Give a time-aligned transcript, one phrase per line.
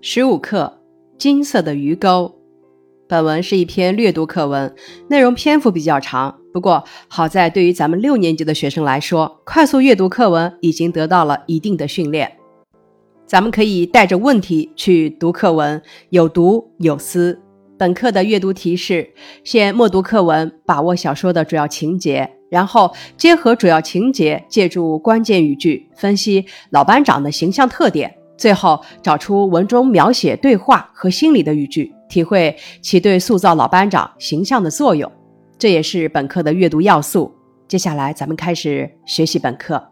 [0.00, 0.80] 十五课：
[1.18, 2.32] 金色的鱼钩。
[3.08, 4.72] 本文是一篇略读课文，
[5.08, 6.38] 内容篇幅比较长。
[6.52, 12.30] 不过好在对于咱们六年级的学生来说，快速阅读课文已经得到了一定的训练。
[13.26, 17.40] 咱们可以带着问题去读课文，有读有思。
[17.76, 19.12] 本课的阅读提示：
[19.42, 35.10] 先默读课文，把握小说的主要情节，然后结合主要情节，借助关键语句分析老班长的形象特点，最后找出文中描写对话和心理的语句，体会其对塑造老班长形象的作用。
[35.58, 37.34] 这也是本课的阅读要素。
[37.66, 39.88] 接下来，咱们开始学习本课。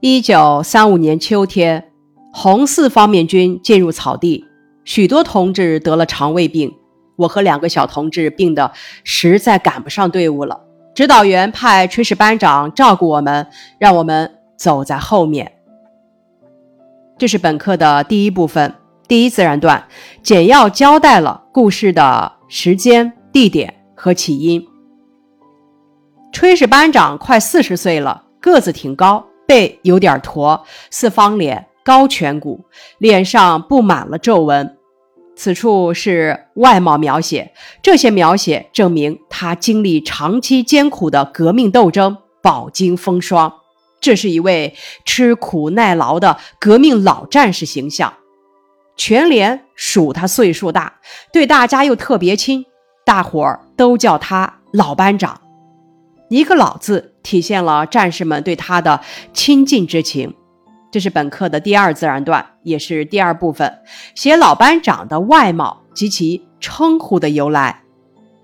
[0.00, 1.90] 一九三五年秋天，
[2.32, 4.46] 红四方面军进入草地。
[4.84, 6.72] 许多同志得了肠胃病，
[7.16, 8.72] 我和两个小同志病得
[9.04, 10.60] 实在赶不上队伍了。
[10.94, 13.46] 指导员派炊事班长照顾我们，
[13.78, 15.52] 让我们走在后面。
[17.22, 18.74] 这是本课的第一部分，
[19.06, 19.86] 第一自然段，
[20.24, 24.66] 简要交代了故事的时间、地点和起因。
[26.32, 31.68] 炊事班长快四十岁了，个子挺高，背有点驼，四方脸。
[31.84, 32.64] 高颧骨，
[32.98, 34.76] 脸上布满了皱纹。
[35.36, 43.52] 此处是外貌描写，这些描写证明他经历长期艰苦的革命斗争，饱经风霜。
[44.02, 48.12] 这是一位吃苦耐劳的革命老战士形象。
[48.94, 51.00] 全连数他岁数大，
[51.32, 52.66] 对大家又特别亲，
[53.06, 55.40] 大伙儿都叫他老班长。
[56.28, 59.00] 一个“老”字，体现了战士们对他的
[59.32, 60.34] 亲近之情。
[60.90, 63.80] 这是本课的第二自然段，也是第二部分，
[64.14, 67.82] 写老班长的外貌及其称呼的由来。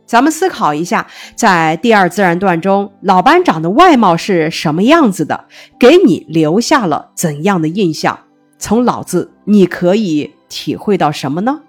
[0.08, 5.44] 咱们思考一下，在第二自然段中，老班长的外貌是什么样子的？
[5.78, 8.18] 给你留下了怎样的印象？
[8.58, 11.60] 从“老”字，你可以体会到什么呢？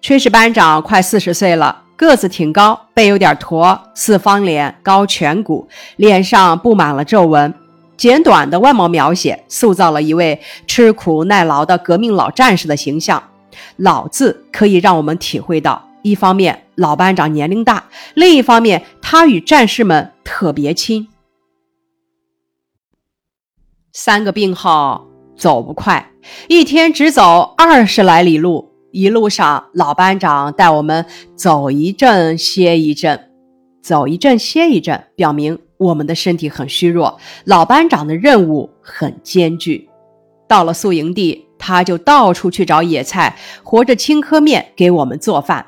[0.00, 5.66] 炊事班长快四十岁了，个子挺高，背有点驼，四方脸，高颧骨，
[5.96, 7.52] 脸上布满了皱纹。
[7.96, 13.20] 简短的外貌描写，塑造了一位吃苦耐劳的革命老战士的形象。
[13.76, 21.08] 老字可以让我们体会到，一方面老班长年龄大，另一方面他与战士们特别亲。
[23.92, 26.12] 三个病号走不快，
[26.46, 33.32] 一天只走二十来里路，一路上老班长带我们走一阵歇一阵，
[33.82, 35.58] 走一阵歇一阵，表明。
[35.78, 39.86] 我们的身体很虚弱，老班长的任务很艰巨。
[40.48, 45.66] 到了宿营地，他就到处去找野菜、和着青稞面给我们做饭。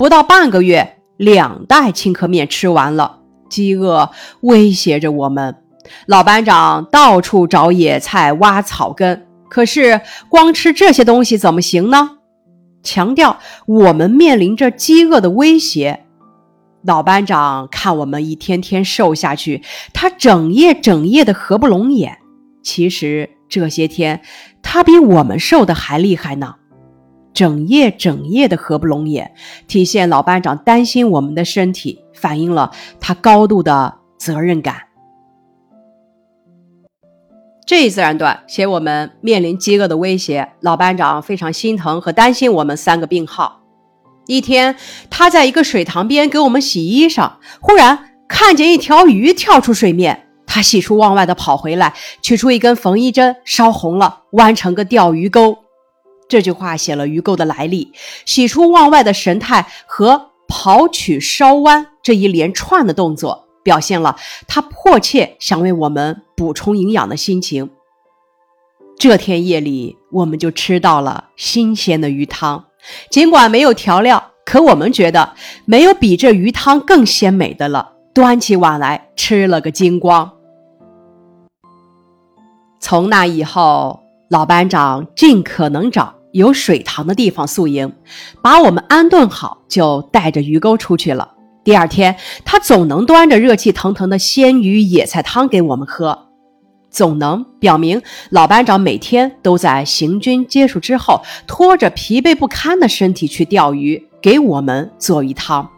[0.00, 3.18] 不到半个月，两袋青稞面吃完了，
[3.50, 4.08] 饥饿
[4.40, 5.56] 威胁着我们。
[6.06, 10.00] 老班长到处找野菜、挖草根，可是
[10.30, 12.12] 光吃这些东西怎么行呢？
[12.82, 16.06] 强调我们面临着饥饿的威胁。
[16.82, 19.62] 老班长看我们一天天瘦下去，
[19.92, 22.16] 他整夜整夜的合不拢眼。
[22.62, 24.22] 其实这些天
[24.62, 26.54] 他比我们瘦的还厉害呢，
[27.32, 29.32] 整夜整夜的合不拢眼，
[29.66, 32.70] 体现老班长担心我们的身体，反映了
[33.00, 34.82] 他高度的责任感。
[37.66, 43.60] 这一自然段写我们面临饥饿的威胁，老班长非常心疼和担心我们三个病号。
[44.26, 44.74] 一天，
[45.08, 50.26] 他在一个水塘边给我们洗衣裳，忽然看见一条鱼跳出水面。
[50.46, 55.56] 他喜出望外的跑回来，取出一根缝衣针，烧红了，弯成个钓鱼钩。
[56.30, 57.92] 这句话写了鱼钩的来历，
[58.24, 67.68] 喜出望外的神态和跑取烧弯这一连串的动作，表现了他迫切想为我们补充营养的心情。
[68.96, 72.66] 这天夜里，我们就吃到了新鲜的鱼汤。
[73.10, 77.94] 尽管没有调料，可我们觉得没有比这鱼汤更鲜美的了。
[78.14, 80.30] 端起碗来吃了个精光。
[82.80, 87.92] 从那以后，老班长尽可能找有水塘的地方宿营，
[88.42, 91.32] 把我们安顿好，就带着鱼钩出去了。
[91.62, 96.26] 第二天，他总能端着热气腾腾的鲜鱼野菜汤给我们喝。
[96.90, 105.68] 总能表明老班长每天都在行军结束之后，拖着疲惫不堪的身体去钓鱼，给我们做鱼汤。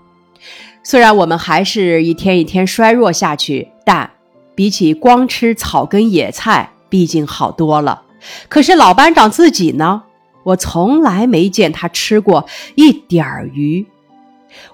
[0.83, 4.11] 虽然我们还是一天一天衰弱下去，但
[4.55, 8.03] 比起光吃草根野菜，毕竟好多了。
[8.49, 10.05] 可是老班长自己呢？
[10.45, 13.87] 我从来没见他吃过一点儿鱼。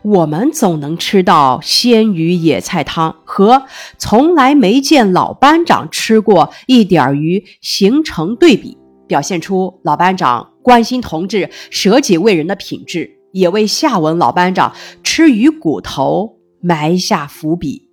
[0.03, 3.62] 我们总能吃到鲜鱼野菜汤，和
[3.97, 8.76] 从来没见老班长吃过一点儿鱼形成对比，
[9.06, 14.75] 表现出老班长关心同志、舍己为人的品质，也为下文老班长
[15.05, 17.88] 吃鱼骨头埋下伏笔。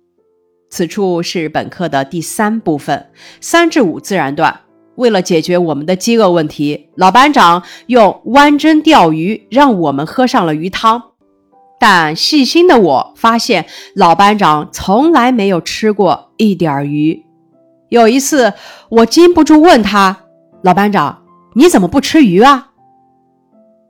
[0.68, 4.62] 此处是本课的第三部分，三至五自然段。
[4.96, 11.02] 为了解决我们的饥饿问题，老班长用弯针钓鱼让我们喝上了鱼汤。
[11.78, 17.24] 但细心的我发现，老班长从来没有吃过一点鱼。
[17.90, 18.54] 有一次，
[18.88, 20.24] 我禁不住问他
[20.64, 21.22] ：“老班长，
[21.54, 22.70] 你怎么不吃鱼啊？”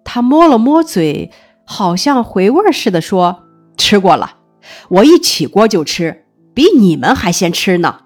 [0.04, 1.30] 他摸了摸嘴，
[1.64, 3.44] 好像回味似的说
[3.78, 4.36] ：“吃过了，
[4.88, 8.00] 我一起锅就吃，比你们还先吃呢。”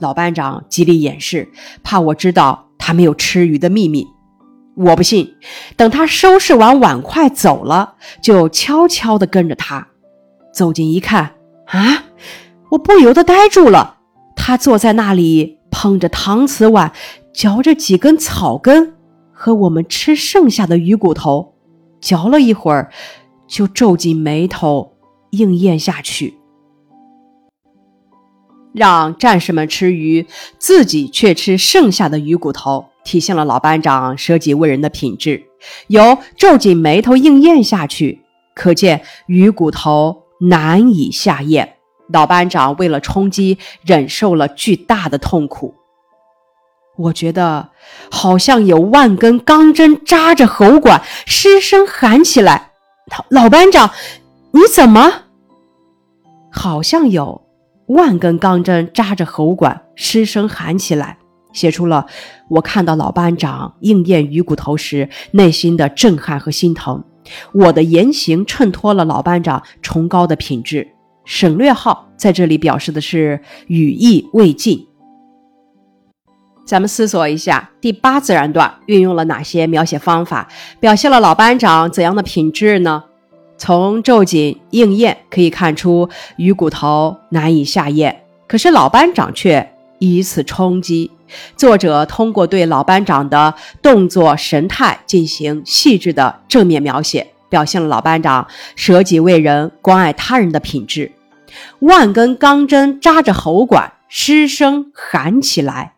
[0.00, 1.48] 老班长极力掩饰，
[1.82, 4.06] 怕我知道他没有吃鱼的秘密。
[4.76, 5.34] 我不信，
[5.76, 9.86] 等他收拾完碗筷走了，就悄悄地跟着他
[10.52, 11.34] 走近一看，
[11.66, 12.04] 啊！
[12.70, 13.98] 我不由得呆住了。
[14.34, 16.92] 他坐在那里，捧着搪瓷碗，
[17.32, 18.94] 嚼着几根草根
[19.32, 21.54] 和我们吃剩下的鱼骨头，
[22.00, 22.90] 嚼了一会儿，
[23.46, 24.96] 就皱紧眉头，
[25.30, 26.34] 硬咽下去。
[28.74, 30.26] 让战士们吃鱼，
[30.58, 35.44] 自己却吃剩下的鱼骨头，体现了老班长舍己为人的品质。
[35.86, 38.20] 由皱紧眉头硬咽下去，
[38.54, 41.76] 可见鱼骨头难以下咽。
[42.12, 45.74] 老班长为了充饥，忍受了巨大的痛苦。
[46.96, 47.70] 我觉得
[48.10, 52.72] 好像有万根钢针扎着喉管，失声喊起来
[53.30, 53.90] ：“老老班长，
[54.50, 55.22] 你怎么？”
[56.52, 57.43] 好像有。
[57.86, 61.18] 万根钢针扎着喉管，失声喊起来，
[61.52, 62.06] 写出了
[62.48, 67.04] 我看到老班长硬咽鱼骨头时内心的震撼和心疼。
[67.52, 70.88] 我的言行衬托了老班长崇高的品质。
[71.24, 74.86] 省略号在这里表示的是语意未尽。
[76.66, 80.48] 咱们思索一下，第八自然段运用了哪些描写方法，
[80.80, 83.04] 表现了老班长怎样的品质呢？
[83.56, 91.10] 从皱紧硬咽可以看出鱼骨头难以下咽，可是老班长却以此充饥。
[91.56, 98.46] 作者通过对老班长的动作神态进行细致的正面描写，表现了老班长
[98.76, 101.10] 舍己为人、关爱他人的品质。
[101.78, 105.93] 万根钢针扎着喉管，失声喊起来，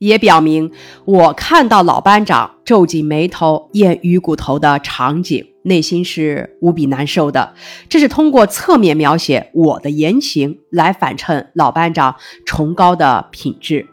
[0.00, 0.72] 也表明
[1.04, 5.46] 我看到老班长皱紧眉头咽鱼骨头的场景。
[5.62, 7.52] 内心是无比难受的，
[7.86, 12.16] 这是通过侧面描写我的言行来反衬老班长
[12.46, 13.86] 崇高的品质。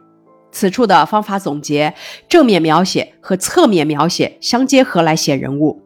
[0.50, 1.94] 此处的方法总结：
[2.30, 5.82] 正面描写和侧面描写相结合来写人物。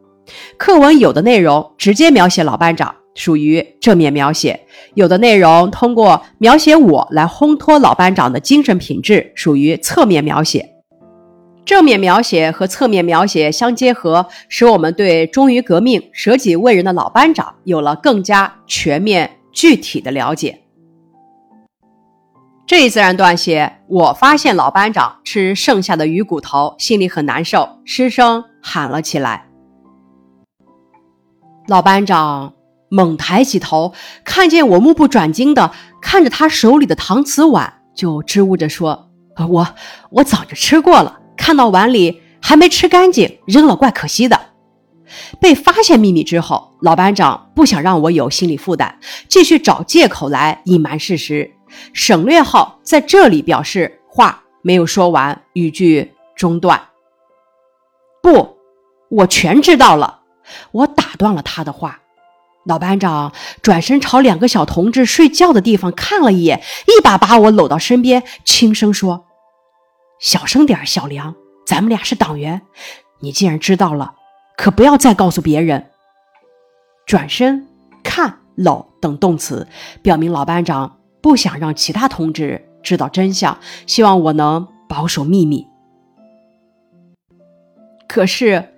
[0.56, 4.60] 课文有的内容直接描写老班长，属于正面描写；
[4.94, 10.68] 有的内容通过描写我来烘托老班长的精神品质，属于侧面描写。
[11.64, 20.58] 正面描写和侧面描写相结合，使我们对忠于革命、舍己为人的老班长有了更加全面、具体的了解。
[22.66, 29.46] 这一自然段写，我发现老班长吃剩下的鱼骨头，心里很难受，失声喊了起来。
[31.68, 32.54] 老班长
[32.92, 35.72] 猛抬起头，看见我目不转睛的
[36.02, 39.08] 看着他手里的搪瓷碗，就支吾着说
[39.48, 39.66] ：“我
[40.10, 44.38] 我早就吃过了。”看到碗里还没吃干净，扔了怪可惜的。
[45.40, 51.50] 被发现秘密之后，老班长不想让我有心理负担，继续找借口来隐瞒事实。
[51.94, 56.78] 省略号在这里表示话没有说完，语句中断。
[58.22, 58.58] 不，
[59.08, 60.20] 我全知道了。
[60.72, 62.01] 我打断了他的话。
[62.64, 69.24] 老班长转身朝两个小同志睡觉的地方看了一眼，一把把我搂到身边，轻声说。
[70.20, 71.34] 小声点，小梁，
[71.66, 72.62] 咱们俩是党员。
[73.20, 74.14] 你既然知道了，
[74.56, 75.90] 可不要再告诉别人。
[77.04, 77.66] 转身、
[78.04, 79.66] 看、搂等动词，
[80.00, 85.66] 表明老班长不想让其他同志知道真相，希望我能保守秘密。
[88.08, 88.74] 可是，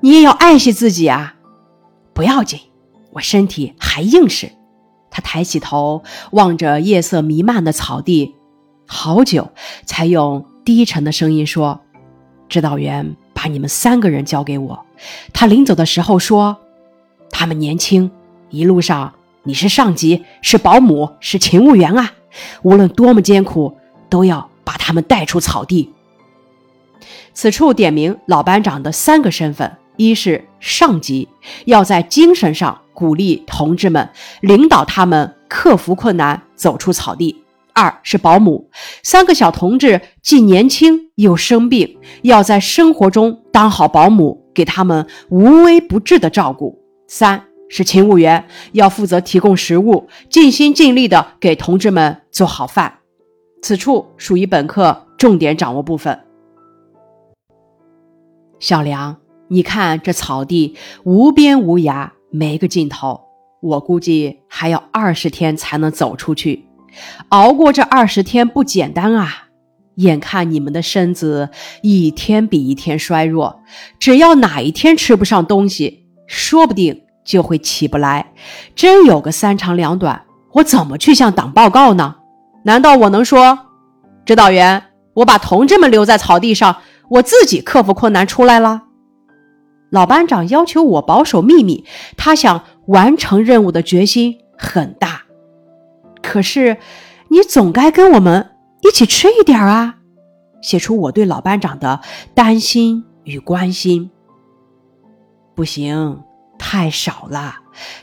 [0.00, 1.36] 你也要爱惜自己啊！
[2.12, 2.58] 不要紧，
[3.12, 4.50] 我身体还硬实。
[5.10, 6.02] 他抬起头，
[6.32, 8.34] 望着夜色弥漫的草地，
[8.86, 9.50] 好久
[9.84, 10.46] 才用。
[10.62, 11.80] 低沉的声音说
[12.48, 14.84] ：“指导员把你们三个人交给我。
[15.32, 16.58] 他临走的时候说，
[17.30, 18.10] 他们年轻，
[18.50, 22.12] 一路上你是上级，是保姆，是勤务员啊。
[22.62, 23.76] 无论多么艰苦，
[24.08, 25.92] 都要把他们带出草地。”
[27.32, 31.26] 此处点明老班长的三个身份：一是上级，
[31.64, 34.10] 要在精神上鼓励同志们，
[34.42, 37.42] 领导他们克服困难，走出草地。
[37.72, 38.68] 二是保姆。
[39.02, 46.78] 三个小同志既年轻又生病，要在生活中当好保姆，给他们无微不至的照顾。
[47.08, 52.98] 三是勤务员，要负责提供食物，尽心尽力的给同志们做好饭。
[53.62, 56.20] 此处属于本课重点掌握部分。
[58.58, 59.16] 小梁，
[59.48, 63.20] 你看这草地无边无涯，没个尽头。
[63.60, 66.66] 我估计还要二十天才能走出去，
[67.28, 69.48] 熬过这二十天不简单啊！
[69.96, 71.50] 眼看你们的身子
[71.82, 73.60] 一天比一天衰弱，
[73.98, 78.32] 只要哪一天吃不上东西，说不定就会起不来。
[78.74, 82.16] 真有个三长两短，我怎么去向党报告呢？
[82.64, 83.58] 难道我能说，
[84.24, 84.82] 指导员，
[85.12, 86.76] 我把同志们留在草地上，
[87.10, 88.84] 我自己克服困难出来了？
[89.90, 91.84] 老班长要求我保守秘密，
[92.16, 95.22] 他想完成任务的决心很大。
[96.22, 96.78] 可是，
[97.28, 98.50] 你总该跟我们
[98.82, 99.96] 一起吃一点啊！
[100.62, 102.00] 写出我对老班长的
[102.34, 104.10] 担心与关心。
[105.54, 106.22] 不行，
[106.58, 107.56] 太少了。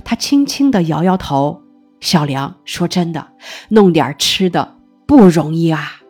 [0.03, 1.61] 他轻轻地摇摇头。
[1.99, 3.27] 小梁说：“真的，
[3.69, 4.75] 弄点吃的
[5.07, 6.01] 不容易啊。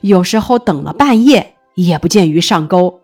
[0.00, 3.00] 有时候等了半夜也不见鱼上钩。”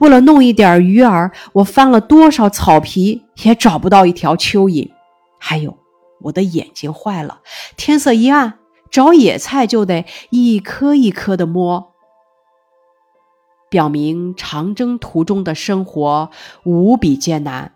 [0.00, 4.90] 为了弄一点鱼饵，我翻了多少草皮也找不到一条蚯蚓。
[5.38, 5.76] 还有，
[6.22, 7.40] 我的眼睛坏了，
[7.76, 8.58] 天色一暗，
[8.90, 11.92] 找野菜就得一颗一颗的摸。
[13.68, 16.30] 表明长征途中的生活
[16.64, 17.72] 无比艰难。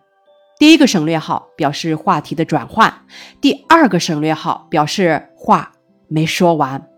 [0.59, 3.07] 第一个省略号表示话题的转换，
[3.41, 5.73] 第二个省略号表示话
[6.07, 6.89] 没说完。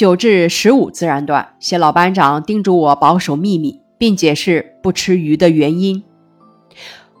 [0.00, 6.02] 九至十五自然段写老班长叮嘱我保守秘密，并解释不吃鱼的原因。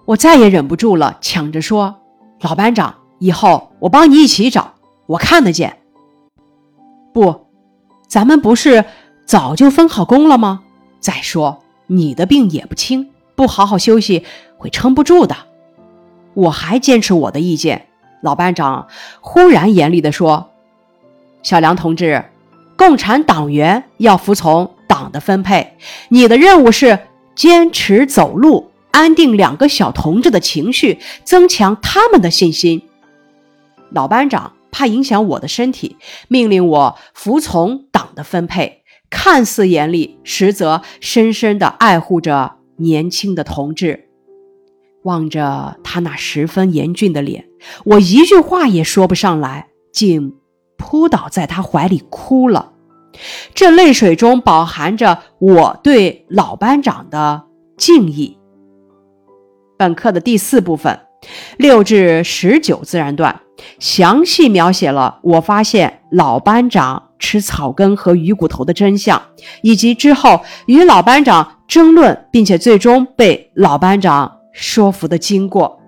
[0.06, 1.96] 我再也忍不住了，抢着说
[2.40, 5.76] ：“老班长，以后我帮你一起找，我看得见。”
[7.12, 7.48] 不，
[8.08, 8.86] 咱们不是
[9.26, 10.62] 早就分好工了吗？
[11.00, 14.24] 再说你的病也不轻，不好好休息
[14.56, 15.36] 会撑不住的。
[16.32, 17.88] 我还坚持我的意见。
[18.22, 18.88] 老班长
[19.20, 20.48] 忽然严厉地说
[21.44, 22.24] ：“小梁同志。”
[22.80, 25.76] 共产党员要服从党的分配，
[26.08, 26.98] 你的任务是
[27.34, 32.80] 坚持走路，安定两个小同志的情绪，增强他们的信心。
[33.90, 44.08] 老班长怕影响我的身体，命令我服从党的分配，看似严厉，实则深深地爱护着年轻的同志。
[45.02, 47.44] 望着他那十分严峻的脸，
[47.84, 50.36] 我一句话也说不上来，竟。
[50.80, 52.72] 扑倒在他怀里哭了，
[53.54, 57.44] 这泪水中饱含着我对老班长的
[57.76, 58.38] 敬意。
[59.76, 60.98] 本课的第四部分，
[61.58, 63.42] 六至十九自然段，
[63.78, 69.20] 详细描写了我发现老班长吃草根和鱼骨头的真相，
[69.62, 75.78] 以及之后与老班长争论，并且最终被老班长说服的经过。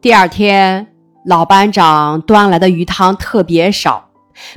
[0.00, 0.97] 第二天。
[1.28, 4.08] 老班长端来的鱼汤特别少，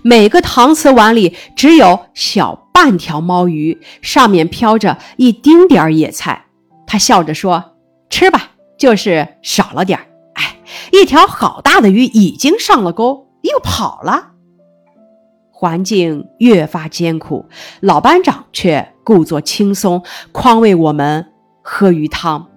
[0.03, 6.45] 每个搪瓷碗里只有小半条猫鱼，上面飘着一丁点儿野菜。
[6.87, 7.73] 他笑着说
[8.09, 10.05] ：“吃吧，就是少了点儿。
[10.35, 10.61] 哎，
[10.93, 14.29] 一条好大的鱼已经上了钩，又跑了。”
[15.51, 17.49] 环境越发艰苦，
[17.81, 20.01] 老班长却故作轻松，
[20.31, 22.47] 宽慰我们喝鱼汤。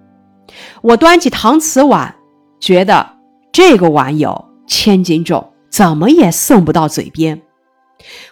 [0.81, 2.15] 我端起搪瓷碗，
[2.61, 3.14] 觉得。
[3.55, 7.41] 这个碗有千斤重，怎么也送不到嘴边。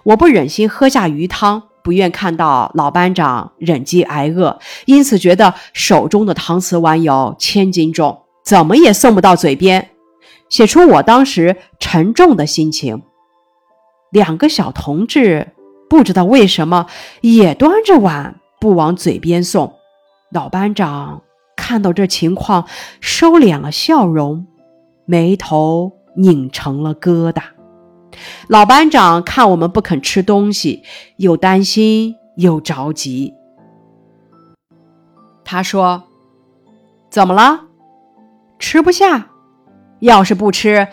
[0.04, 9.92] 我不忍心喝下鱼汤，不愿看到老班长忍饥挨饿，因此觉得手中的搪瓷碗有千斤重，怎么也送不到嘴边。
[10.50, 13.04] 写出我当时沉重的心情。
[14.12, 15.54] 两个小同志
[15.90, 16.88] 不知道为什么
[17.22, 19.74] 也端着碗不往嘴边送。
[20.34, 21.22] 老班长
[21.56, 22.68] 看到这情况，
[23.00, 24.48] 收敛了笑容。
[25.14, 27.44] 眉头拧成了疙瘩。
[28.48, 30.82] 老班长看我们不肯吃东西，
[31.18, 33.36] 又担心又着急。
[35.46, 36.06] 他说
[37.12, 37.66] ：“怎么了？
[38.58, 39.28] 吃不下？
[40.00, 40.88] 要是不吃，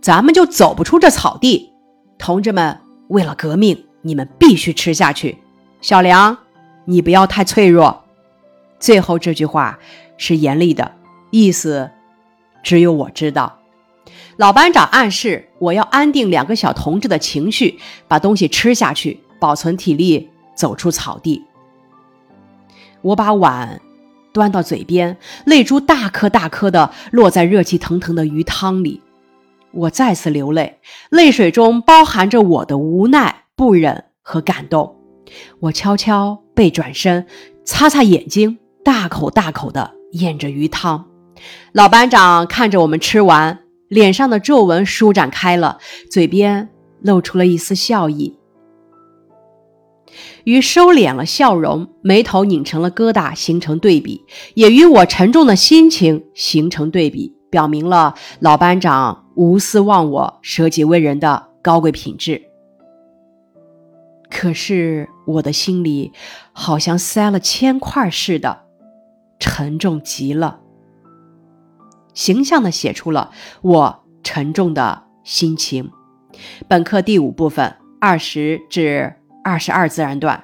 [0.00, 1.74] 咱们就走不出这草地。
[2.16, 5.36] 同志们，为了革命，你们必须吃下去。
[5.82, 6.38] 小梁，
[6.86, 8.04] 你不要太脆弱。”
[8.80, 9.78] 最后这句话
[10.16, 10.92] 是严厉的，
[11.30, 11.90] 意思。
[12.62, 13.58] 只有我知道，
[14.36, 21.42] 老班长暗示我要安定两个小同志的情绪，把东西吃下去，保存体力，走出草地。
[23.00, 23.80] 我把碗
[24.34, 25.16] 端到嘴边，
[25.46, 29.00] 泪珠大颗大颗的落在热气腾腾的鱼汤里。
[29.72, 34.96] 我再次流泪，泪水中包含着我的无奈、不忍和感动。
[35.60, 37.26] 我悄悄背转身，
[37.64, 41.06] 擦擦眼睛，大口大口的咽着鱼汤。
[41.72, 45.78] 老班长看着我们吃完，脸上的皱纹舒展开了，
[46.10, 46.68] 嘴边
[47.00, 48.38] 露出了一丝笑意。
[50.44, 54.24] 与收敛了笑容、眉头拧成了疙瘩形成对比，
[54.54, 62.40] 也与我沉重的心情形成对比，表明了老班长无私忘我、舍己为人的高贵品质。
[64.30, 66.12] 可是我的心里
[66.52, 68.64] 好像塞了铅块似的，
[69.38, 70.60] 沉重极了。
[72.16, 73.30] 形象地写出了
[73.62, 75.88] 我沉重的心情。
[76.66, 80.42] 本课第五部分二十至二十二自然段，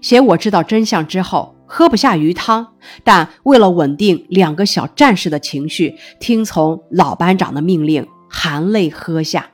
[0.00, 2.66] 写我知道真相之后喝不下鱼汤，
[3.04, 9.50] 但为了稳定两个小战士的情绪，听从老班长的命令，含泪喝下。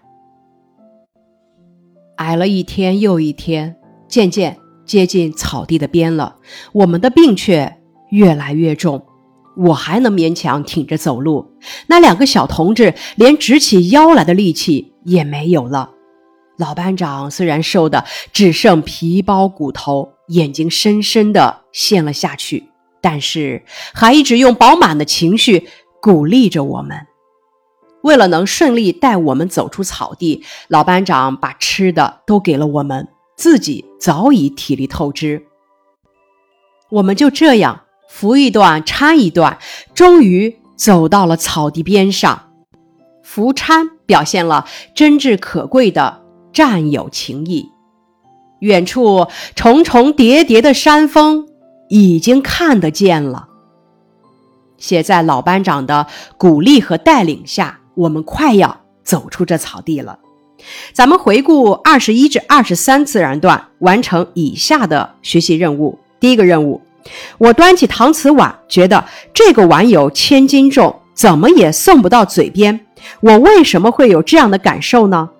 [2.17, 3.75] 挨了一天又一天，
[4.07, 6.37] 渐渐接近草地的边了，
[6.73, 7.81] 我们的病却
[8.11, 9.05] 越来越重。
[9.57, 11.53] 我还能勉强挺着走路，
[11.87, 15.91] 那两个小同志连直起腰来的力气也没有了。
[16.57, 22.69] 老班长虽然瘦的只剩皮包骨头，眼睛深深的陷了下去，
[23.01, 25.69] 但是还一直用饱满的情绪
[26.01, 27.07] 鼓励着我们。
[28.03, 35.47] 为了能顺利带我们走出草地，老班长把吃的都给了我们，自己早已体力透支。
[36.91, 37.84] 我们就这样。
[38.17, 39.59] 扶一段，搀一段，
[39.93, 42.53] 终于走到了草地边上。
[43.25, 47.69] 扶搀表现了真挚可贵的战友情谊。
[48.61, 51.49] 远处重重叠叠的山峰
[51.89, 53.49] 已经看得见了。
[54.79, 56.07] 写在老班长的
[56.39, 60.21] 鼓励和带领下，我们快要走出这草地了。
[60.93, 65.99] 咱们回顾二十一至二十三自然段，完成以下的学习任务。
[66.21, 66.81] 第一个任务。
[67.39, 72.87] 我端起搪瓷碗，觉得这个碗有千斤重，怎么也送不到嘴边。
[73.21, 75.31] 我为什么会有这样的感受呢？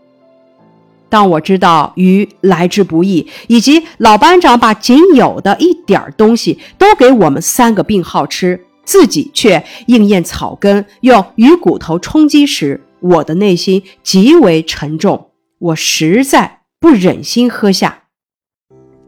[1.09, 15.31] 当我知道鱼来之不易，以及老班长把仅有的一点东西都给我们三个病号吃，自己却硬咽草根，用鱼骨头充饥时，我的内心极为沉重。
[15.59, 18.04] 我实在不忍心喝下。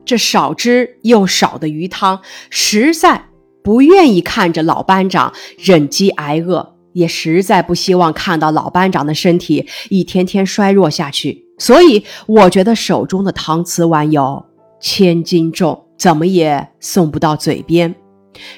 [0.06, 3.26] 这少之又少的鱼汤，实在
[3.62, 11.44] 不愿意看着老班长忍饥挨饿，也实在不希望看到老班长的身体一天天衰弱下去。
[11.58, 14.46] 所以，我觉得手中的搪瓷碗有
[14.80, 17.94] 千斤重，怎么也送不到嘴边。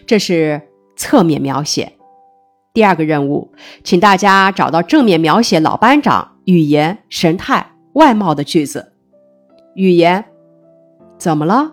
[0.06, 0.60] 这是
[0.96, 1.94] 侧面描写。
[2.74, 8.92] 第二个任务，请大家找到正面描写老班长语言、神态、外貌的句子。
[9.74, 10.24] 语言。
[11.18, 11.72] 怎么了？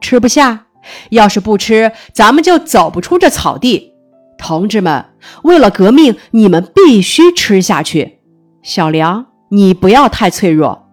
[0.00, 0.66] 吃不下？
[1.10, 3.92] 要是不吃，咱们就走不出这草地。
[4.38, 5.04] 同志们，
[5.42, 8.20] 为了革命，你们必须吃下去。
[8.62, 10.88] 小梁，你不要太脆弱。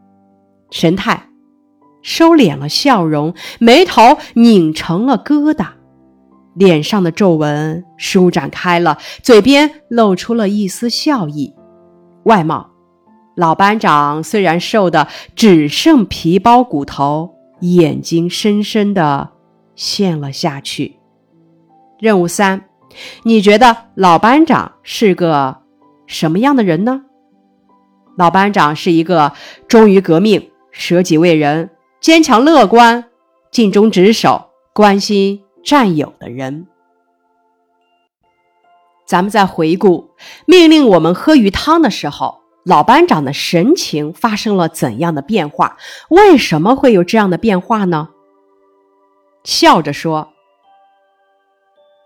[0.72, 1.30] 神态，
[2.02, 5.68] 收敛了笑容，眉头拧成了疙瘩，
[6.56, 11.54] 脸上的皱纹舒展开了，嘴边露出了一丝笑意。
[12.24, 12.72] 外貌，
[13.36, 17.35] 老班长虽然瘦的只剩皮包骨头。
[17.62, 19.32] 眼睛深深的
[19.76, 20.98] 陷了下去。
[22.00, 22.70] 任务三，
[23.24, 25.62] 你觉得老班长是个
[26.08, 27.04] 什么样的人呢？
[28.18, 29.34] 老班长是一个
[29.68, 33.06] 忠于革命、舍己为人、坚强乐观、
[33.52, 36.68] 尽忠职守、关心战友的人。
[39.06, 40.12] 咱们在回顾
[40.46, 42.44] 命令我们喝鱼汤的时候。
[42.65, 45.78] 老班长的神情发生了怎样的变化？
[46.10, 48.10] 为什么会有这样的变化呢？
[49.43, 50.30] 笑着说，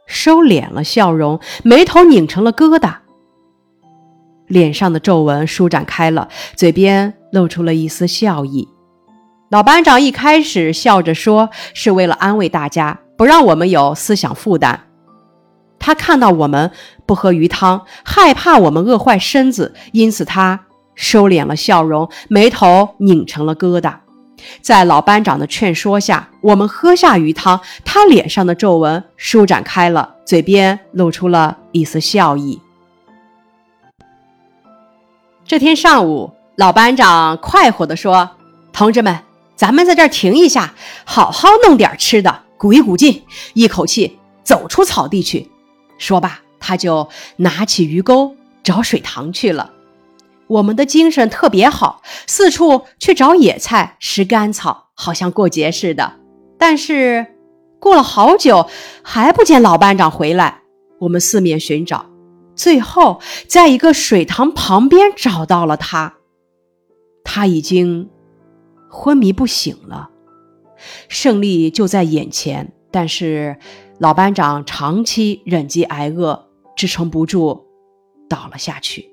[0.05, 2.95] 收敛了笑容，眉头拧成了疙瘩，
[4.47, 8.67] 脸上的皱纹舒展开了，嘴边露出了一丝笑意。
[9.49, 14.87] 老班长一开始笑着说，是为了安慰大家，不让我们有思想负担。
[15.79, 16.69] 他看到我们
[17.09, 20.59] 不喝鱼汤，害怕我们饿坏身子，因此他
[20.93, 23.95] 收敛了笑容，眉头拧成了疙瘩。
[24.61, 32.61] 在老班长的劝说下，我们喝下鱼汤，他脸上的皱纹舒展开了，嘴边露出了一丝笑意。
[35.43, 38.29] 这天上午，老班长快活地说
[38.71, 39.17] ：“同志们，
[39.55, 43.23] 咱们在这儿停一下，好好弄点吃的，鼓一鼓劲，
[43.55, 45.49] 一口气走出草地去。”
[45.97, 49.73] 说罢，他就拿起鱼钩找水塘去了。
[50.47, 56.13] 我们的精神特别好，四处去找野菜、拾干草，好像过节似的。
[56.57, 57.25] 但是
[57.79, 58.67] 过了好久，
[59.03, 60.61] 还不见老班长回来。
[60.99, 62.07] 我们四面寻找，
[62.55, 66.15] 最后在一个水塘旁边找到了他。
[67.23, 68.09] 他已经
[68.89, 70.09] 昏迷不醒了，
[71.07, 73.57] 胜利就在眼前，但是
[73.99, 76.48] 老班长长期忍饥挨饿，
[76.79, 77.65] 支撑不住，
[78.29, 79.09] 倒了下去。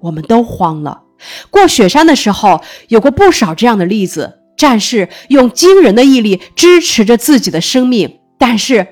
[0.00, 1.04] 我们都慌了。
[1.50, 8.88] 过雪山的时候，有过不少这样的例子：战士用惊人的毅力支持着自己的生命，但是，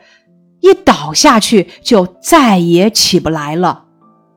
[0.61, 3.87] 一倒下去就再也起不来了。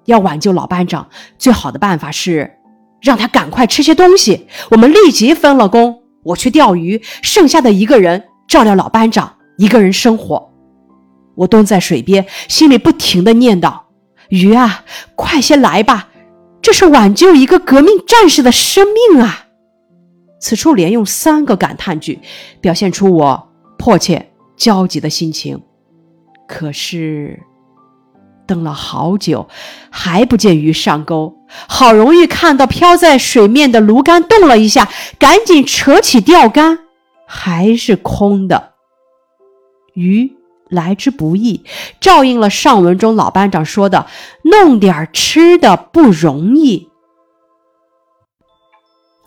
[0.06, 2.58] 要挽救老班长，最好的办法是
[3.00, 4.48] 让他赶快吃些东西。
[4.72, 10.49] 我们立即分了工，我去钓鱼，剩下的一个人照料老班长，一个人生火。
[11.39, 13.80] 我蹲在水边，心里不停的念叨
[14.28, 14.84] ：“鱼啊，
[15.15, 16.10] 快些来吧！”
[16.62, 19.45] 这是挽救一个革命战士的生命啊！
[20.41, 22.19] 此处连用三个感叹句，
[22.60, 25.62] 表现出我迫切焦急的心情。
[26.45, 27.39] 可是，
[28.45, 29.47] 等了好久，
[29.89, 31.38] 还不见鱼上钩。
[31.67, 36.80] 好容易看到漂在水面的芦竿动了一下，赶紧扯起钓竿，
[37.25, 38.73] 还是空的。
[39.93, 40.38] 鱼。
[40.70, 41.64] 来之不易，
[42.00, 44.06] 照应了上文中老班长说的
[44.44, 46.88] “弄点吃的不容易”。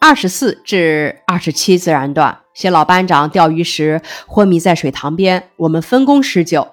[0.00, 6.68] 二十四至二十七自然段写老班长钓鱼时昏迷在水塘边，我们分工施救。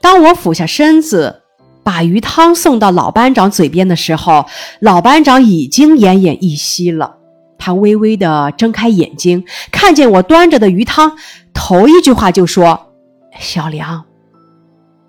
[0.00, 1.42] 当我俯下身子
[1.82, 4.46] 把鱼汤送到老班长嘴边的时候，
[4.80, 7.16] 老班长已经奄奄一息了。
[7.58, 11.16] 他微微的睁开眼睛，看见我端着的鱼汤，
[11.52, 12.93] 头一句话就说。
[13.38, 14.04] 小梁，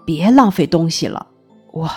[0.05, 1.27] 别浪费东西了，
[1.71, 1.89] 我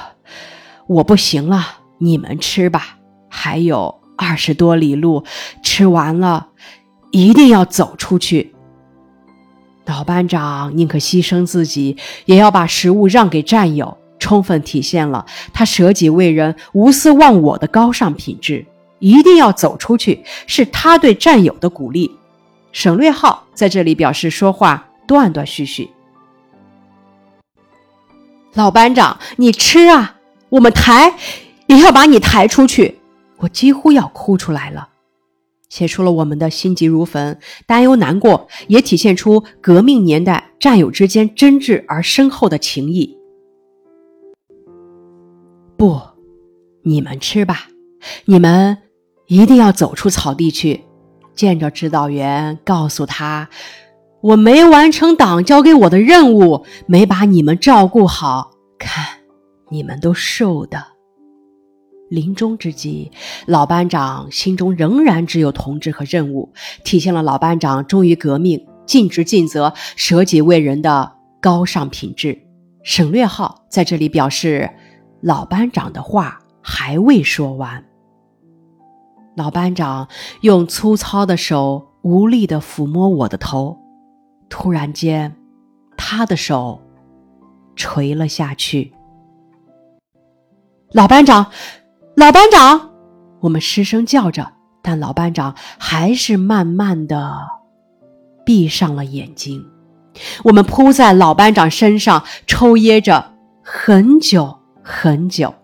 [0.87, 1.65] 我不行了，
[1.99, 2.99] 你们吃吧。
[3.29, 5.25] 还有二十多里路，
[5.63, 6.49] 吃完了
[7.11, 8.55] 一定要走出去。
[9.87, 18.67] 老班长宁可牺牲自己，也要把食物让给战友，充分体现了他舍己为人、无私忘我的高尚品质。
[18.99, 22.11] 一定要走出去，是他对战友的鼓励。
[22.73, 25.89] 省略号在这里表示说话断断续续。
[28.59, 30.17] 老班长，你吃啊！
[30.49, 31.15] 我们抬，
[31.69, 32.99] 也要把你抬出去。
[33.37, 34.89] 我几乎要哭出来了，
[35.69, 43.17] 写出了我们的心急如焚、担忧难过，也体现出革命年代战友之间真挚而深厚的情谊。
[45.77, 46.01] 不，
[46.83, 47.69] 你们吃吧，
[48.25, 48.79] 你们
[49.29, 50.83] 一定要走出草地去，
[51.37, 53.49] 见着指导员，告诉他。
[54.29, 59.03] 我没完成党交给我的任务，没把你们照顾好，看
[59.71, 60.85] 你们都瘦的。
[62.11, 63.11] 临终之际，
[63.47, 66.53] 老班长心中仍然只有同志和任务，
[66.85, 71.11] 体现了老班长忠于革命、尽职尽责、舍己为人的
[71.41, 72.39] 高尚品质。
[72.83, 74.69] 省略号在这里表示，
[75.23, 77.83] 老班长的话还未说完。
[79.35, 80.07] 老班长
[80.43, 83.79] 用粗糙的手无力地抚摸我的头。
[84.49, 85.35] 突然间，
[85.97, 86.81] 他的手
[87.77, 88.93] 垂了下去。
[90.93, 91.51] 老班长，
[92.17, 92.91] 老班长，
[93.41, 97.37] 我们失声叫着，但老班长还是慢慢的
[98.45, 99.65] 闭上了眼睛。
[100.45, 105.55] 我们扑在老班长身上，抽噎着很久很久，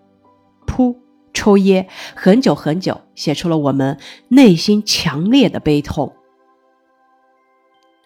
[0.66, 0.96] 扑
[1.32, 6.14] 抽噎很久很久，写出了我们内心强烈的悲痛。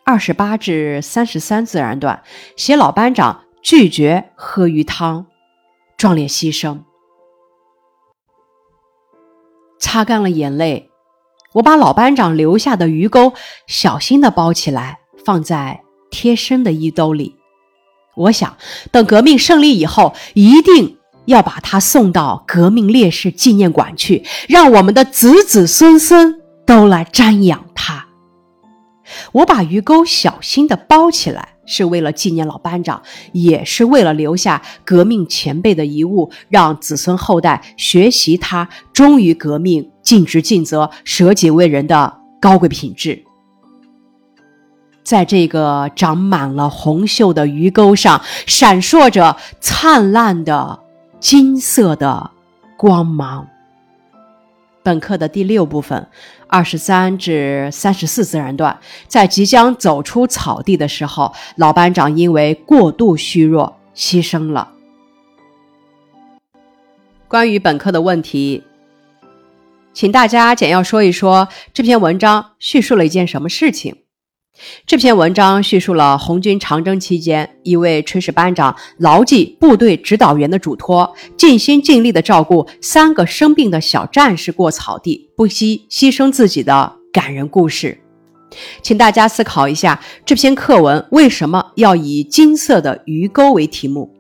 [0.08, 2.22] 二十八至三十三自然段
[2.56, 5.26] 写老班长拒绝喝鱼汤，
[5.98, 6.78] 壮烈牺牲。
[9.78, 10.88] 擦干了眼泪，
[11.52, 13.34] 我把老班长留下的鱼钩
[13.66, 17.36] 小心的包起来，放在贴身的衣兜里。
[18.16, 18.56] 我想，
[18.90, 28.07] 等革命胜利以后，一定要把他送到革命烈士纪念馆去，让我们的子子孙孙都来瞻仰他。
[29.32, 33.02] 我把鱼钩小心地包起来，是为了纪念老班长，
[33.32, 43.24] 也是为了留下革命前辈的遗物，让子孙后代学习他忠于革命、尽职尽责、舍己为人的高贵品质。
[45.02, 50.78] 在这个长满了红锈的鱼钩上，闪烁着灿烂的
[51.18, 52.30] 金色的
[52.76, 53.48] 光芒。
[54.88, 56.08] 本课的第六部分，
[56.46, 64.72] 二十三至三十四自然段，在即将走出草地的时候，老班长因为过度虚弱牺牲了。
[67.28, 68.64] 关于本课的问题，
[69.92, 73.94] 请大家简要说一说这篇文章叙述了一件什么事情。
[74.86, 87.98] 这篇文章叙述了红军长征期间，一位炊事班长牢记部队指导员的嘱托，尽心尽力地照顾三个生病的小战士过草地，不惜牺牲自己的感人故事。
[88.82, 94.14] 请大家思考一下，这篇课文为什么要以金色的鱼钩为题目？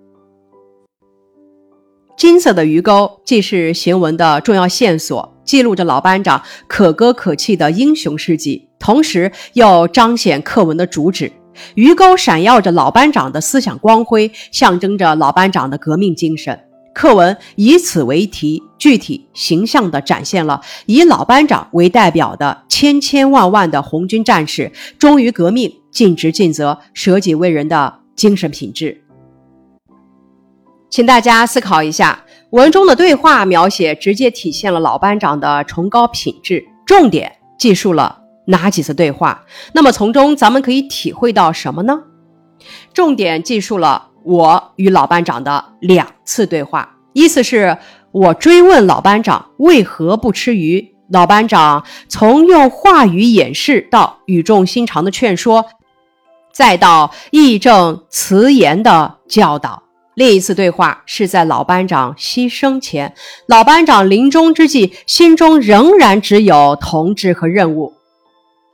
[2.16, 11.30] 金色的鱼钩既是行文的重要线索，记录着老班长可歌可泣的英雄事迹，同时又彰显课文的主旨。
[11.74, 16.58] 鱼钩闪耀着老班长的思想光辉，象征着老班长的革命精神。
[16.94, 29.04] 课文以此为题，具体形象地展现了以老班长为代表的千千万万的红军战士忠于革命、尽职尽责、舍己为人的精神品质。
[30.90, 36.64] 请大家思考一下，文中的对话描写直接体现了老班长的崇高品质。
[36.86, 38.17] 重点记述了
[38.48, 39.44] 哪几次对话？
[39.72, 42.00] 那么从中咱们可以体会到什么呢？
[42.92, 46.96] 重点记述了我与老班长的两次对话。
[47.12, 47.78] 意思是
[48.10, 55.66] 我追问老班长为何不吃鱼，老班长从用话语掩饰到语重心长的劝说，
[56.52, 59.82] 再到义正辞严的教导。
[60.14, 63.14] 另一次对话是在老班长牺牲前，
[63.46, 67.94] 老班长临终之际，心中仍然只有同志和任务。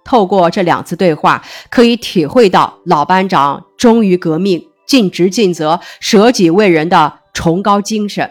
[0.04, 8.30] 透过这两次对话，可以体会到老班长忠于革命、尽职尽责、舍己为人的崇高精神。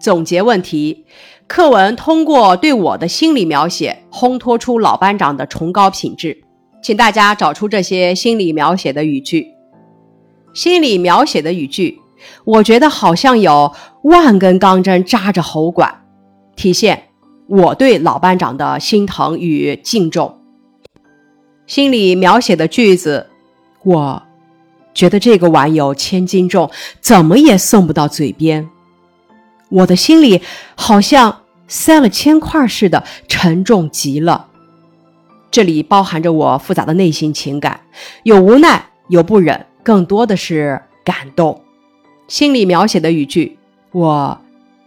[0.00, 1.04] 总结问题：
[1.48, 6.44] 课文通过对我的心理描写，烘托出老班长的崇高品质。
[6.80, 9.48] 请大家找出这些心理描写的语句。
[10.54, 11.98] 心理描写的语句，
[12.44, 16.04] 我觉得好像有万根钢针扎着喉管，
[16.54, 17.07] 体现
[17.48, 20.38] 我对老班长的心疼与敬重。
[21.66, 23.28] 心里描写的句子，
[23.82, 24.22] 我
[24.92, 28.68] 觉得这个碗有千斤重，怎么也送不到嘴边，
[29.70, 30.42] 我的心里
[30.76, 34.48] 好像塞了铅块似的，沉重极了。
[35.50, 37.80] 这里包含着我复杂的内心情感，
[38.24, 39.64] 有无奈，有不忍。
[39.82, 41.62] 更多的是感动，
[42.28, 43.56] 心里描写的语句，
[43.92, 44.38] 我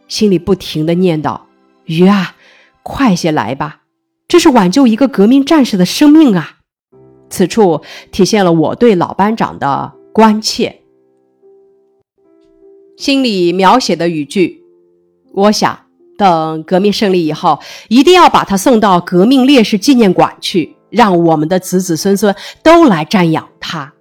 [0.08, 1.39] 心里不停的念叨
[1.86, 2.36] ：“鱼啊，
[2.83, 3.81] 快些来吧，
[4.27, 6.57] 这是挽救一个革命战士的生命啊！”
[7.29, 10.81] 此处体现了我对老班长的关切。
[12.97, 14.61] 心里描写的语句，
[15.33, 15.79] 我想
[16.17, 23.93] 等革命胜利以后，一定要把他送到革命烈士纪念馆去，让我们的子子孙孙都来瞻仰他。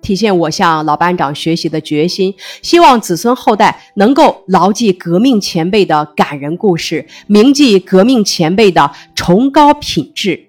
[0.00, 10.48] 体现我向老班长学习的决心，希望子孙后代能够牢记革命前辈的感人故事，铭记革命前辈的崇高品质。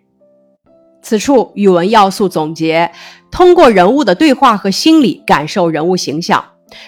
[1.01, 2.91] 此处语文要素总结：
[3.31, 6.43] 通过人物的对话和心理感受人物形象，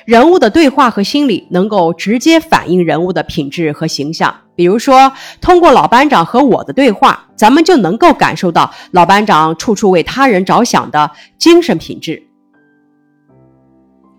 [0.06, 4.36] 人物的对话和心理能够直接反映人物的品质和形象。
[4.54, 12.22] 比如说，通过老班长和我的对话，咱们就能够感受到老班长处处为他人着想的精神品质。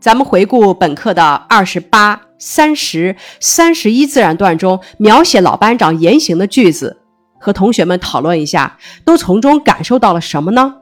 [0.03, 6.99] 咱们回顾本课的二十八、三十、三十一自然段中描写老班长言行的句子，
[7.39, 10.75] 和同学们讨论一下，都从中感受到了什么呢？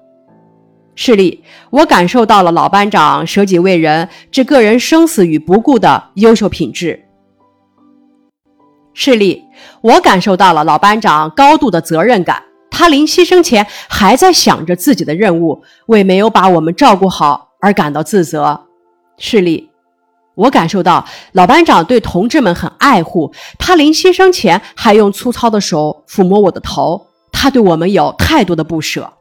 [0.94, 7.04] 示例：我感受到了老班长舍己为人、置个人生死于不顾的优秀品质。
[8.94, 9.44] 示例：
[9.82, 18.68] 我感受到了老班长高度的责任感，他临牺牲前还在想着自己的任务，为没有把我们照顾好而感到自责。
[19.20, 19.70] 事例，
[20.34, 29.12] 我感受到老班长对同志们很爱护，他临牺牲前还用粗糙的手抚摸我的头，他对我们有太多的不舍。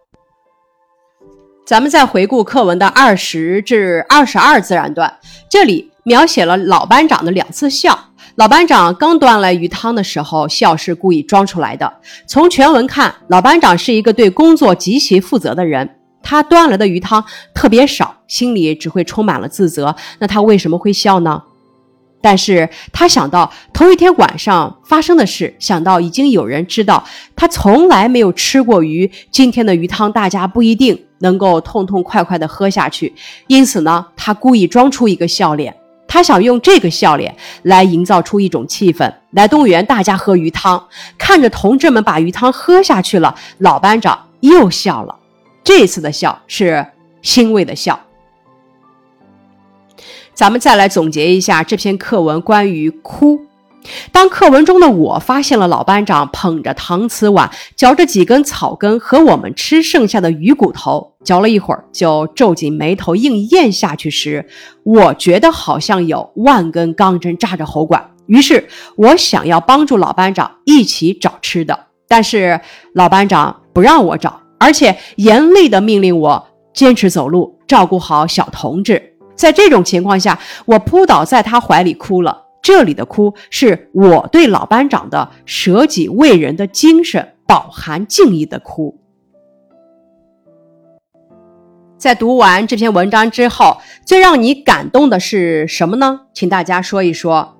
[1.67, 5.19] 咱们再回顾课文的二十至二十二自然段，
[5.51, 8.07] 这里描写了老班长的两次笑。
[8.35, 11.91] 老班长刚端来鱼汤的时候，笑是故意装出来的。
[12.25, 15.97] 从全文看，老班长是一个对工作极其负责的人。
[16.21, 19.95] 他端来的鱼汤特别少，心里只会充满了自责。
[20.19, 21.43] 那他为什么会笑呢？
[22.21, 27.01] 但是他想到头一天晚上发生的事，想到已经有人知道
[27.33, 33.15] 他从来没有吃过鱼，今天的鱼汤大家不一定能够痛痛快快的喝下去。
[33.47, 35.73] 因此呢，他故意装出一个笑脸，
[36.09, 40.85] 他想用这个笑脸来营造出一种气氛，来动员大家喝鱼汤。
[41.17, 45.15] 看着同志们把鱼汤喝下去了，老班长又笑了。
[45.69, 46.83] 这次的笑是
[47.21, 47.99] 欣慰的笑。
[50.33, 53.39] 咱们再来总结一下这篇课文关于哭。
[54.11, 64.49] 当课文中的我发现了老班长捧着搪瓷碗，嚼着几根草根和我们吃剩下的鱼骨头，嚼了一会儿就皱紧眉头硬咽下去时，
[64.83, 68.09] 我觉得好像有万根钢针扎着喉管。
[68.25, 72.59] 于是我想要帮助老班长一起找吃的，但是
[72.95, 79.15] 老班长不让我找，而且严厉地命令我坚持走路，照顾好小同志。
[79.35, 82.45] 在这种情况下，我扑倒在他怀里哭了。
[82.61, 88.99] 这里的哭是我对老班长的舍己为人的精神饱含敬意的哭。
[91.97, 96.21] 在读完这篇文章之后，最让你感动的是什么呢？
[96.33, 97.57] 请大家说一说。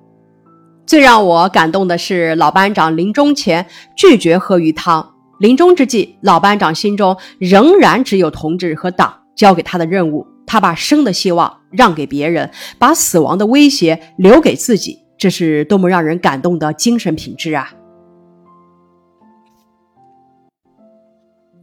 [0.86, 5.09] 最让我感动的是老班长临终前拒绝喝鱼汤。
[5.40, 10.26] 临终之际，老班长心中仍然只有同志和党交给他的任务。
[10.46, 17.72] 他把生的希望让给别人，把死亡的威胁留给自己，这是多么让人感动的精神品质啊！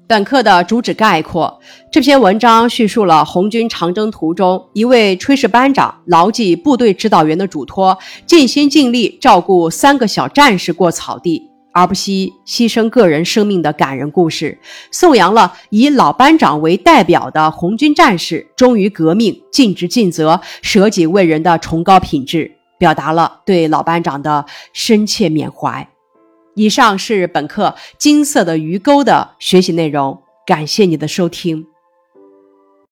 [0.07, 1.59] 本课的主旨概括：
[1.91, 11.51] 这篇文章叙述了红军长征途中一位炊事班长牢记部队指导员的嘱托，尽心尽力照顾三个小战士过草地。
[11.77, 14.57] 而不惜牺牲个人生命的感人故事，
[14.89, 25.87] 颂扬了以老班长为代表的红军战士忠于革命、尽职尽责、舍己为人的崇高品质，表达了对老班长的深切缅怀。
[26.55, 31.67] 以上是本课《金色的鱼钩》的学习内容，感谢你的收听。